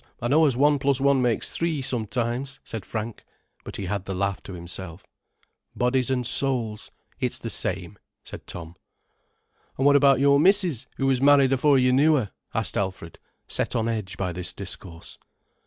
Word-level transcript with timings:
I 0.19 0.29
know 0.29 0.47
as 0.47 0.57
one 0.57 0.79
plus 0.79 0.99
one 0.99 1.21
makes 1.21 1.51
three, 1.51 1.79
sometimes," 1.83 2.59
said 2.63 2.87
Frank. 2.87 3.23
But 3.63 3.75
he 3.75 3.85
had 3.85 4.05
the 4.05 4.15
laugh 4.15 4.41
to 4.41 4.53
himself. 4.53 5.05
"Bodies 5.75 6.09
and 6.09 6.25
souls, 6.25 6.89
it's 7.19 7.37
the 7.37 7.51
same," 7.51 7.99
said 8.23 8.47
Tom. 8.47 8.75
"And 9.77 9.85
what 9.85 9.95
about 9.95 10.19
your 10.19 10.39
missis, 10.39 10.87
who 10.97 11.05
was 11.05 11.21
married 11.21 11.53
afore 11.53 11.77
you 11.77 11.93
knew 11.93 12.15
her?" 12.15 12.31
asked 12.51 12.77
Alfred, 12.77 13.19
set 13.47 13.75
on 13.75 13.87
edge 13.87 14.17
by 14.17 14.33
this 14.33 14.53
discourse. 14.53 15.19